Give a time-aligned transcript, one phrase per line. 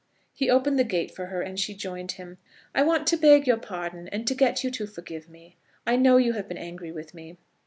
[0.33, 2.39] He opened the gate for her, and she joined him.
[2.73, 5.57] "I want to beg your pardon, and to get you to forgive me.
[5.85, 7.37] I know you have been angry with me."